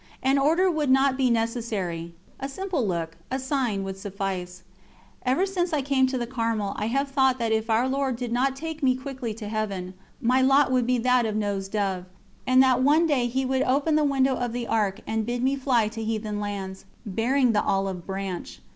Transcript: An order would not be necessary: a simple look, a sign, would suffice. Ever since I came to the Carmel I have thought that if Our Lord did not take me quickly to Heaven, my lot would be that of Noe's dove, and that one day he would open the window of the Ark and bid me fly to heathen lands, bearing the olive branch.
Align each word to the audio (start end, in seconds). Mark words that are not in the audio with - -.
An 0.23 0.39
order 0.39 0.67
would 0.71 0.89
not 0.89 1.15
be 1.15 1.29
necessary: 1.29 2.15
a 2.39 2.49
simple 2.49 2.87
look, 2.87 3.17
a 3.29 3.37
sign, 3.37 3.83
would 3.83 3.97
suffice. 3.99 4.63
Ever 5.27 5.45
since 5.45 5.73
I 5.73 5.83
came 5.83 6.07
to 6.07 6.17
the 6.17 6.25
Carmel 6.25 6.73
I 6.75 6.87
have 6.87 7.09
thought 7.09 7.37
that 7.37 7.51
if 7.51 7.69
Our 7.69 7.87
Lord 7.87 8.15
did 8.15 8.31
not 8.31 8.55
take 8.55 8.81
me 8.81 8.95
quickly 8.95 9.31
to 9.35 9.47
Heaven, 9.47 9.93
my 10.19 10.41
lot 10.41 10.71
would 10.71 10.87
be 10.87 10.97
that 10.97 11.27
of 11.27 11.35
Noe's 11.35 11.67
dove, 11.69 12.05
and 12.47 12.63
that 12.63 12.81
one 12.81 13.05
day 13.05 13.27
he 13.27 13.45
would 13.45 13.61
open 13.61 13.93
the 13.95 14.03
window 14.03 14.35
of 14.35 14.53
the 14.53 14.65
Ark 14.65 15.01
and 15.05 15.23
bid 15.23 15.43
me 15.43 15.55
fly 15.55 15.87
to 15.89 16.03
heathen 16.03 16.39
lands, 16.39 16.85
bearing 17.05 17.51
the 17.51 17.61
olive 17.63 18.07
branch. 18.07 18.59